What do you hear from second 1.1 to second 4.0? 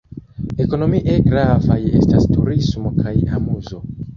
gravaj estas turismo kaj amuzo.